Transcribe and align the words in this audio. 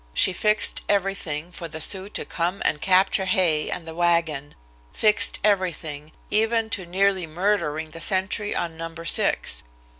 She 0.15 0.33
fixed 0.33 0.81
everything 0.89 1.51
for 1.51 1.67
the 1.67 1.79
Sioux 1.79 2.09
to 2.09 2.25
come 2.25 2.63
and 2.65 2.81
capture 2.81 3.25
Hay 3.25 3.69
and 3.69 3.85
the 3.85 3.93
wagon; 3.93 4.55
fixed 4.91 5.37
everything, 5.43 6.11
even 6.31 6.71
to 6.71 6.87
nearly 6.87 7.27
murdering 7.27 7.91
the 7.91 8.01
sentry 8.01 8.55
on 8.55 8.75
Number 8.77 9.05
Six. 9.05 9.61